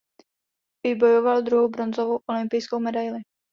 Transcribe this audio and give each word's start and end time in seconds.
Vybojoval 0.85 1.41
druhou 1.41 1.69
bronzovou 1.69 2.19
olympijskou 2.29 2.79
medaili. 2.79 3.21